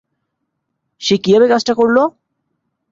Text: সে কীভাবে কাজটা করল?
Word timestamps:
সে 1.01 1.15
কীভাবে 1.23 1.47
কাজটা 1.47 1.73
করল? 1.73 1.97